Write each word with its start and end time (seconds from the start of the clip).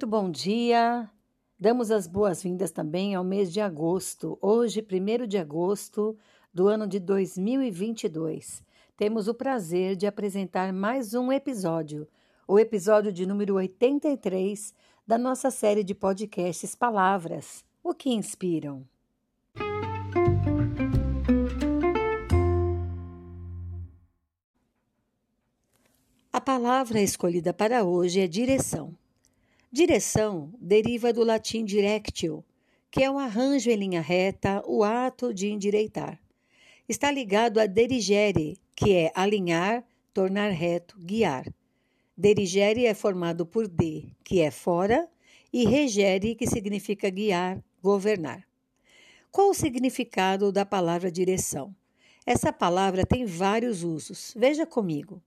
Muito 0.00 0.08
bom 0.10 0.30
dia. 0.30 1.10
Damos 1.58 1.90
as 1.90 2.06
boas-vindas 2.06 2.70
também 2.70 3.14
ao 3.14 3.22
mês 3.22 3.52
de 3.52 3.60
agosto. 3.60 4.38
Hoje, 4.40 4.80
1 4.80 5.26
de 5.26 5.36
agosto 5.36 6.16
do 6.54 6.68
ano 6.68 6.86
de 6.86 6.98
2022. 6.98 8.64
Temos 8.96 9.28
o 9.28 9.34
prazer 9.34 9.96
de 9.96 10.06
apresentar 10.06 10.72
mais 10.72 11.12
um 11.12 11.30
episódio, 11.30 12.08
o 12.48 12.58
episódio 12.58 13.12
de 13.12 13.26
número 13.26 13.56
83 13.56 14.72
da 15.06 15.18
nossa 15.18 15.50
série 15.50 15.84
de 15.84 15.94
podcasts 15.94 16.74
Palavras, 16.74 17.62
o 17.84 17.92
que 17.92 18.08
inspiram. 18.08 18.86
A 26.32 26.40
palavra 26.40 27.02
escolhida 27.02 27.52
para 27.52 27.84
hoje 27.84 28.18
é 28.18 28.26
direção. 28.26 28.96
Direção 29.72 30.52
deriva 30.60 31.12
do 31.12 31.22
latim 31.22 31.64
directio, 31.64 32.44
que 32.90 33.04
é 33.04 33.08
um 33.08 33.20
arranjo 33.20 33.70
em 33.70 33.76
linha 33.76 34.00
reta, 34.00 34.60
o 34.66 34.82
ato 34.82 35.32
de 35.32 35.48
endireitar. 35.48 36.20
Está 36.88 37.08
ligado 37.08 37.60
a 37.60 37.66
derigere, 37.66 38.58
que 38.74 38.92
é 38.92 39.12
alinhar, 39.14 39.84
tornar 40.12 40.48
reto, 40.48 40.98
guiar. 40.98 41.46
Derigere 42.16 42.84
é 42.84 42.94
formado 42.94 43.46
por 43.46 43.68
de, 43.68 44.12
que 44.24 44.40
é 44.40 44.50
fora, 44.50 45.08
e 45.52 45.64
regere, 45.64 46.34
que 46.34 46.48
significa 46.48 47.08
guiar, 47.08 47.62
governar. 47.80 48.44
Qual 49.30 49.50
o 49.50 49.54
significado 49.54 50.50
da 50.50 50.66
palavra 50.66 51.12
direção? 51.12 51.72
Essa 52.26 52.52
palavra 52.52 53.06
tem 53.06 53.24
vários 53.24 53.84
usos. 53.84 54.34
Veja 54.36 54.66
comigo. 54.66 55.22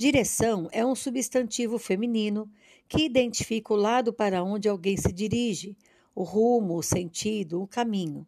Direção 0.00 0.66
é 0.72 0.82
um 0.82 0.94
substantivo 0.94 1.78
feminino 1.78 2.50
que 2.88 3.04
identifica 3.04 3.74
o 3.74 3.76
lado 3.76 4.14
para 4.14 4.42
onde 4.42 4.66
alguém 4.66 4.96
se 4.96 5.12
dirige, 5.12 5.76
o 6.14 6.22
rumo, 6.22 6.78
o 6.78 6.82
sentido, 6.82 7.60
o 7.60 7.66
caminho. 7.66 8.26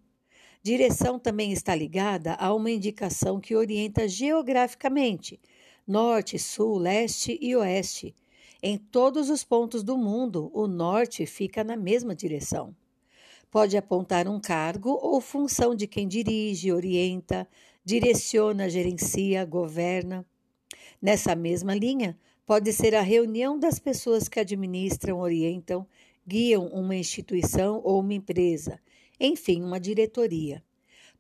Direção 0.62 1.18
também 1.18 1.50
está 1.50 1.74
ligada 1.74 2.34
a 2.34 2.52
uma 2.52 2.70
indicação 2.70 3.40
que 3.40 3.56
orienta 3.56 4.06
geograficamente 4.06 5.40
norte, 5.88 6.38
sul, 6.38 6.76
leste 6.76 7.38
e 7.40 7.56
oeste. 7.56 8.14
Em 8.62 8.76
todos 8.76 9.30
os 9.30 9.42
pontos 9.42 9.82
do 9.82 9.96
mundo, 9.96 10.50
o 10.52 10.66
norte 10.66 11.24
fica 11.24 11.64
na 11.64 11.74
mesma 11.74 12.14
direção. 12.14 12.76
Pode 13.50 13.78
apontar 13.78 14.28
um 14.28 14.38
cargo 14.38 14.90
ou 15.00 15.22
função 15.22 15.74
de 15.74 15.86
quem 15.86 16.06
dirige, 16.06 16.70
orienta, 16.70 17.48
direciona, 17.82 18.68
gerencia, 18.68 19.42
governa. 19.46 20.26
Nessa 21.00 21.34
mesma 21.34 21.74
linha, 21.74 22.18
pode 22.46 22.72
ser 22.72 22.94
a 22.94 23.00
reunião 23.00 23.58
das 23.58 23.78
pessoas 23.78 24.28
que 24.28 24.40
administram, 24.40 25.20
orientam, 25.20 25.86
guiam 26.26 26.66
uma 26.68 26.94
instituição 26.94 27.80
ou 27.84 28.00
uma 28.00 28.14
empresa, 28.14 28.80
enfim, 29.18 29.62
uma 29.62 29.80
diretoria. 29.80 30.62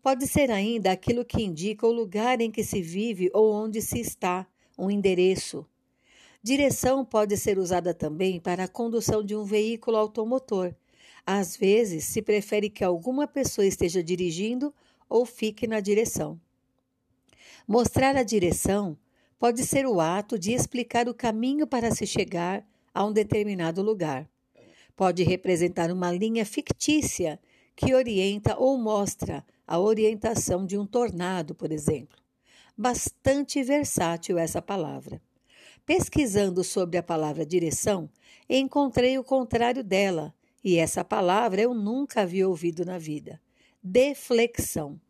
Pode 0.02 0.26
ser 0.26 0.50
ainda 0.50 0.90
aquilo 0.90 1.24
que 1.24 1.42
indica 1.42 1.86
o 1.86 1.92
lugar 1.92 2.40
em 2.40 2.50
que 2.50 2.64
se 2.64 2.82
vive 2.82 3.30
ou 3.32 3.52
onde 3.52 3.80
se 3.80 4.00
está, 4.00 4.46
um 4.76 4.90
endereço. 4.90 5.64
Direção 6.42 7.04
pode 7.04 7.36
ser 7.36 7.56
usada 7.56 7.94
também 7.94 8.40
para 8.40 8.64
a 8.64 8.68
condução 8.68 9.22
de 9.22 9.36
um 9.36 9.44
veículo 9.44 9.96
automotor. 9.96 10.74
Às 11.24 11.56
vezes, 11.56 12.04
se 12.06 12.20
prefere 12.20 12.68
que 12.68 12.82
alguma 12.82 13.28
pessoa 13.28 13.64
esteja 13.64 14.02
dirigindo 14.02 14.74
ou 15.08 15.24
fique 15.24 15.68
na 15.68 15.78
direção. 15.78 16.40
Mostrar 17.66 18.16
a 18.16 18.24
direção 18.24 18.98
pode 19.42 19.66
ser 19.66 19.86
o 19.86 20.00
ato 20.00 20.38
de 20.38 20.52
explicar 20.52 21.08
o 21.08 21.14
caminho 21.14 21.66
para 21.66 21.90
se 21.90 22.06
chegar 22.06 22.64
a 22.94 23.04
um 23.04 23.12
determinado 23.12 23.82
lugar. 23.82 24.30
Pode 24.94 25.24
representar 25.24 25.90
uma 25.90 26.12
linha 26.12 26.46
fictícia 26.46 27.40
que 27.74 27.92
orienta 27.92 28.56
ou 28.56 28.78
mostra 28.78 29.44
a 29.66 29.80
orientação 29.80 30.64
de 30.64 30.78
um 30.78 30.86
tornado, 30.86 31.56
por 31.56 31.72
exemplo. 31.72 32.20
Bastante 32.78 33.60
versátil 33.64 34.38
essa 34.38 34.62
palavra. 34.62 35.20
Pesquisando 35.84 36.62
sobre 36.62 36.96
a 36.96 37.02
palavra 37.02 37.44
direção, 37.44 38.08
encontrei 38.48 39.18
o 39.18 39.24
contrário 39.24 39.82
dela, 39.82 40.32
e 40.62 40.78
essa 40.78 41.02
palavra 41.04 41.60
eu 41.60 41.74
nunca 41.74 42.20
havia 42.20 42.48
ouvido 42.48 42.84
na 42.84 42.96
vida. 42.96 43.40
Deflexão. 43.82 45.00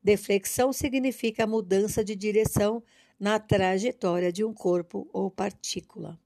Deflexão 0.00 0.72
significa 0.72 1.44
mudança 1.44 2.04
de 2.04 2.14
direção 2.14 2.84
na 3.20 3.38
trajetória 3.38 4.32
de 4.32 4.42
um 4.42 4.54
corpo 4.54 5.06
ou 5.12 5.30
partícula. 5.30 6.18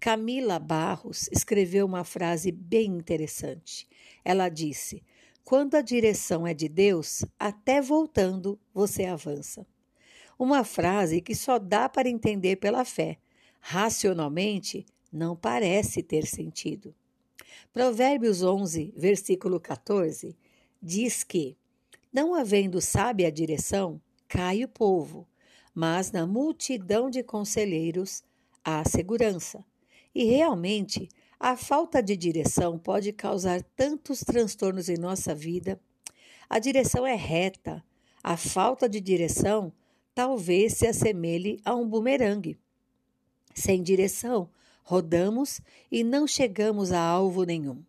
Camila 0.00 0.58
Barros 0.58 1.28
escreveu 1.30 1.86
uma 1.86 2.02
frase 2.02 2.50
bem 2.50 2.86
interessante. 2.86 3.86
Ela 4.24 4.48
disse: 4.48 5.04
Quando 5.44 5.76
a 5.76 5.80
direção 5.80 6.44
é 6.44 6.52
de 6.52 6.68
Deus, 6.68 7.24
até 7.38 7.80
voltando 7.80 8.58
você 8.74 9.04
avança. 9.04 9.64
Uma 10.36 10.64
frase 10.64 11.20
que 11.20 11.34
só 11.34 11.58
dá 11.58 11.88
para 11.88 12.08
entender 12.08 12.56
pela 12.56 12.84
fé. 12.84 13.18
Racionalmente, 13.60 14.86
não 15.12 15.36
parece 15.36 16.02
ter 16.02 16.26
sentido. 16.26 16.94
Provérbios 17.72 18.42
11, 18.42 18.94
versículo 18.96 19.60
14, 19.60 20.36
diz 20.82 21.22
que, 21.22 21.58
não 22.12 22.34
havendo 22.34 22.80
sábia 22.80 23.30
direção, 23.30 24.00
cai 24.26 24.64
o 24.64 24.68
povo, 24.68 25.28
mas 25.80 26.12
na 26.12 26.26
multidão 26.26 27.08
de 27.08 27.22
conselheiros 27.22 28.22
há 28.62 28.86
segurança. 28.86 29.64
E 30.14 30.24
realmente, 30.24 31.08
a 31.38 31.56
falta 31.56 32.02
de 32.02 32.14
direção 32.18 32.78
pode 32.78 33.14
causar 33.14 33.62
tantos 33.62 34.20
transtornos 34.20 34.90
em 34.90 34.98
nossa 34.98 35.34
vida. 35.34 35.80
A 36.50 36.58
direção 36.58 37.06
é 37.06 37.14
reta. 37.14 37.82
A 38.22 38.36
falta 38.36 38.86
de 38.86 39.00
direção 39.00 39.72
talvez 40.14 40.74
se 40.74 40.86
assemelhe 40.86 41.58
a 41.64 41.74
um 41.74 41.88
bumerangue. 41.88 42.58
Sem 43.54 43.82
direção, 43.82 44.50
rodamos 44.82 45.62
e 45.90 46.04
não 46.04 46.26
chegamos 46.26 46.92
a 46.92 47.00
alvo 47.00 47.44
nenhum. 47.44 47.82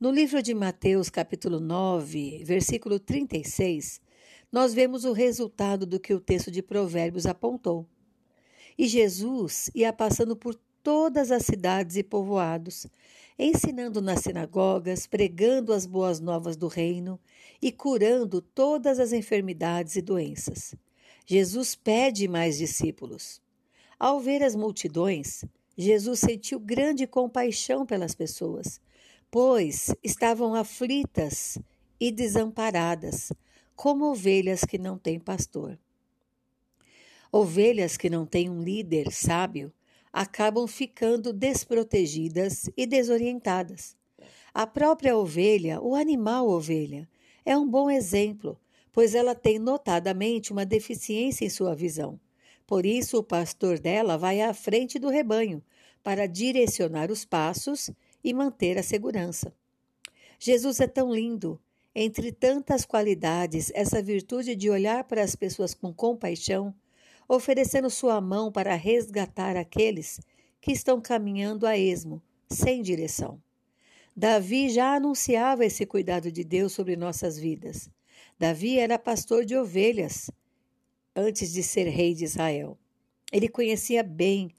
No 0.00 0.10
livro 0.10 0.42
de 0.42 0.52
Mateus, 0.54 1.08
capítulo 1.08 1.60
9, 1.60 2.42
versículo 2.42 2.98
36, 2.98 4.00
nós 4.52 4.74
vemos 4.74 5.04
o 5.04 5.12
resultado 5.12 5.86
do 5.86 5.98
que 5.98 6.12
o 6.12 6.20
texto 6.20 6.50
de 6.50 6.62
Provérbios 6.62 7.24
apontou. 7.24 7.86
E 8.76 8.86
Jesus 8.86 9.70
ia 9.74 9.92
passando 9.92 10.36
por 10.36 10.54
todas 10.82 11.30
as 11.30 11.46
cidades 11.46 11.96
e 11.96 12.02
povoados, 12.02 12.86
ensinando 13.38 14.02
nas 14.02 14.20
sinagogas, 14.20 15.06
pregando 15.06 15.72
as 15.72 15.86
boas 15.86 16.20
novas 16.20 16.56
do 16.56 16.68
reino 16.68 17.18
e 17.60 17.72
curando 17.72 18.42
todas 18.42 19.00
as 19.00 19.12
enfermidades 19.12 19.96
e 19.96 20.02
doenças. 20.02 20.74
Jesus 21.26 21.74
pede 21.74 22.28
mais 22.28 22.58
discípulos. 22.58 23.40
Ao 23.98 24.20
ver 24.20 24.42
as 24.42 24.54
multidões, 24.54 25.44
Jesus 25.78 26.20
sentiu 26.20 26.58
grande 26.58 27.06
compaixão 27.06 27.86
pelas 27.86 28.14
pessoas, 28.14 28.80
pois 29.30 29.94
estavam 30.02 30.54
aflitas 30.54 31.56
e 31.98 32.10
desamparadas, 32.10 33.32
como 33.74 34.10
ovelhas 34.10 34.64
que 34.64 34.78
não 34.78 34.98
têm 34.98 35.18
pastor. 35.18 35.78
Ovelhas 37.30 37.96
que 37.96 38.10
não 38.10 38.26
têm 38.26 38.50
um 38.50 38.62
líder 38.62 39.10
sábio 39.10 39.72
acabam 40.12 40.66
ficando 40.66 41.32
desprotegidas 41.32 42.68
e 42.76 42.86
desorientadas. 42.86 43.96
A 44.52 44.66
própria 44.66 45.16
ovelha, 45.16 45.80
o 45.80 45.94
animal 45.94 46.48
ovelha, 46.48 47.08
é 47.44 47.56
um 47.56 47.66
bom 47.66 47.90
exemplo, 47.90 48.60
pois 48.92 49.14
ela 49.14 49.34
tem 49.34 49.58
notadamente 49.58 50.52
uma 50.52 50.66
deficiência 50.66 51.44
em 51.46 51.50
sua 51.50 51.74
visão. 51.74 52.20
Por 52.66 52.84
isso, 52.84 53.18
o 53.18 53.24
pastor 53.24 53.78
dela 53.78 54.18
vai 54.18 54.42
à 54.42 54.52
frente 54.52 54.98
do 54.98 55.08
rebanho 55.08 55.62
para 56.02 56.26
direcionar 56.26 57.10
os 57.10 57.24
passos 57.24 57.90
e 58.22 58.34
manter 58.34 58.78
a 58.78 58.82
segurança. 58.82 59.54
Jesus 60.38 60.80
é 60.80 60.86
tão 60.86 61.14
lindo 61.14 61.58
entre 61.94 62.32
tantas 62.32 62.84
qualidades, 62.84 63.70
essa 63.74 64.02
virtude 64.02 64.56
de 64.56 64.70
olhar 64.70 65.04
para 65.04 65.22
as 65.22 65.36
pessoas 65.36 65.74
com 65.74 65.92
compaixão, 65.92 66.74
oferecendo 67.28 67.90
sua 67.90 68.20
mão 68.20 68.50
para 68.50 68.74
resgatar 68.74 69.56
aqueles 69.56 70.20
que 70.60 70.72
estão 70.72 71.00
caminhando 71.00 71.66
a 71.66 71.76
esmo, 71.76 72.22
sem 72.48 72.82
direção. 72.82 73.40
Davi 74.14 74.68
já 74.68 74.94
anunciava 74.94 75.64
esse 75.64 75.86
cuidado 75.86 76.30
de 76.30 76.44
Deus 76.44 76.72
sobre 76.72 76.96
nossas 76.96 77.38
vidas. 77.38 77.88
Davi 78.38 78.78
era 78.78 78.98
pastor 78.98 79.44
de 79.44 79.56
ovelhas 79.56 80.30
antes 81.14 81.52
de 81.52 81.62
ser 81.62 81.88
rei 81.88 82.14
de 82.14 82.24
Israel. 82.24 82.78
Ele 83.30 83.48
conhecia 83.48 84.02
bem 84.02 84.50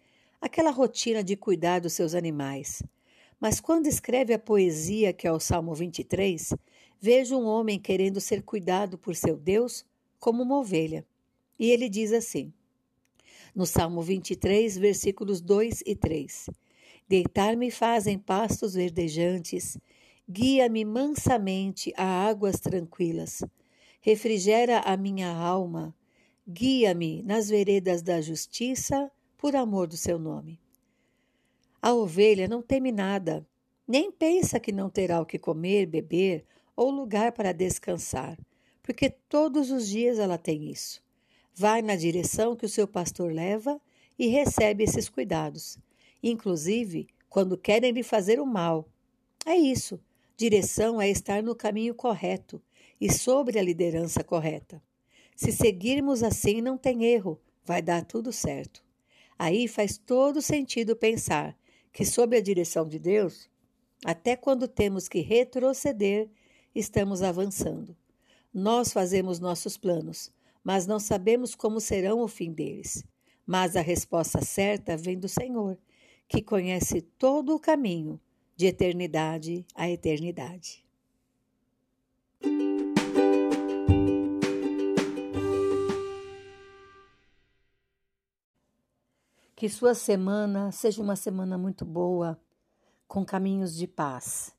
aquela 0.41 0.71
rotina 0.71 1.23
de 1.23 1.35
cuidar 1.35 1.79
dos 1.79 1.93
seus 1.93 2.15
animais. 2.15 2.81
Mas 3.39 3.59
quando 3.59 3.87
escreve 3.87 4.33
a 4.33 4.39
poesia, 4.39 5.13
que 5.13 5.27
é 5.27 5.31
o 5.31 5.39
Salmo 5.39 5.75
23, 5.75 6.53
vejo 7.03 7.35
um 7.37 7.45
homem 7.45 7.77
querendo 7.77 8.21
ser 8.21 8.43
cuidado 8.43 8.97
por 8.97 9.13
seu 9.13 9.35
Deus 9.35 9.85
como 10.21 10.41
uma 10.41 10.57
ovelha. 10.57 11.05
E 11.59 11.69
ele 11.69 11.89
diz 11.89 12.13
assim, 12.13 12.53
no 13.53 13.65
Salmo 13.65 14.01
23, 14.01 14.77
versículos 14.77 15.41
2 15.41 15.83
e 15.85 15.97
3: 15.97 16.49
Deitar-me 17.05 17.69
faz 17.69 18.07
em 18.07 18.17
pastos 18.17 18.75
verdejantes, 18.75 19.77
guia-me 20.29 20.85
mansamente 20.85 21.93
a 21.97 22.05
águas 22.05 22.61
tranquilas. 22.61 23.43
Refrigera 23.99 24.79
a 24.79 24.95
minha 24.95 25.29
alma, 25.29 25.93
guia-me 26.47 27.21
nas 27.23 27.49
veredas 27.49 28.01
da 28.01 28.21
justiça, 28.21 29.11
por 29.37 29.57
amor 29.57 29.87
do 29.87 29.97
seu 29.97 30.17
nome. 30.17 30.57
A 31.81 31.93
ovelha 31.93 32.47
não 32.47 32.61
teme 32.61 32.93
nada, 32.93 33.45
nem 33.85 34.09
pensa 34.09 34.57
que 34.57 34.71
não 34.71 34.89
terá 34.89 35.19
o 35.19 35.25
que 35.25 35.37
comer, 35.37 35.85
beber 35.85 36.45
ou 36.75 36.89
lugar 36.89 37.31
para 37.31 37.51
descansar, 37.51 38.37
porque 38.81 39.09
todos 39.09 39.71
os 39.71 39.87
dias 39.87 40.19
ela 40.19 40.37
tem 40.37 40.69
isso. 40.69 41.01
Vai 41.55 41.81
na 41.81 41.95
direção 41.95 42.55
que 42.55 42.65
o 42.65 42.69
seu 42.69 42.87
pastor 42.87 43.31
leva 43.31 43.79
e 44.17 44.27
recebe 44.27 44.83
esses 44.83 45.09
cuidados, 45.09 45.77
inclusive 46.21 47.07
quando 47.29 47.57
querem 47.57 47.91
lhe 47.91 48.03
fazer 48.03 48.39
o 48.39 48.45
mal. 48.45 48.87
É 49.45 49.55
isso. 49.55 49.99
Direção 50.35 51.01
é 51.01 51.09
estar 51.09 51.43
no 51.43 51.55
caminho 51.55 51.93
correto 51.93 52.61
e 52.99 53.11
sobre 53.11 53.59
a 53.59 53.63
liderança 53.63 54.23
correta. 54.23 54.81
Se 55.35 55.51
seguirmos 55.51 56.23
assim, 56.23 56.61
não 56.61 56.77
tem 56.77 57.05
erro, 57.05 57.39
vai 57.65 57.81
dar 57.81 58.05
tudo 58.05 58.31
certo. 58.31 58.83
Aí 59.37 59.67
faz 59.67 59.97
todo 59.97 60.41
sentido 60.41 60.95
pensar 60.95 61.57
que, 61.91 62.05
sob 62.05 62.35
a 62.37 62.41
direção 62.41 62.87
de 62.87 62.99
Deus, 62.99 63.49
até 64.05 64.35
quando 64.35 64.67
temos 64.67 65.07
que 65.07 65.19
retroceder, 65.19 66.29
estamos 66.73 67.21
avançando. 67.21 67.95
Nós 68.53 68.93
fazemos 68.93 69.39
nossos 69.39 69.77
planos, 69.77 70.31
mas 70.63 70.87
não 70.87 70.99
sabemos 70.99 71.55
como 71.55 71.79
serão 71.79 72.19
o 72.19 72.27
fim 72.27 72.51
deles. 72.51 73.03
Mas 73.45 73.75
a 73.75 73.81
resposta 73.81 74.41
certa 74.41 74.95
vem 74.95 75.19
do 75.19 75.27
Senhor, 75.27 75.77
que 76.27 76.41
conhece 76.41 77.01
todo 77.01 77.55
o 77.55 77.59
caminho 77.59 78.19
de 78.55 78.67
eternidade 78.67 79.65
a 79.75 79.89
eternidade. 79.89 80.83
Que 89.55 89.69
sua 89.69 89.95
semana 89.95 90.71
seja 90.71 91.01
uma 91.01 91.15
semana 91.15 91.57
muito 91.57 91.85
boa, 91.85 92.39
com 93.07 93.23
caminhos 93.25 93.75
de 93.75 93.87
paz. 93.87 94.53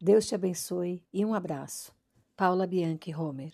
Deus 0.00 0.26
te 0.26 0.34
abençoe 0.36 1.04
e 1.12 1.24
um 1.24 1.34
abraço. 1.34 1.92
Paula 2.36 2.68
Bianchi 2.68 3.12
Homer 3.12 3.50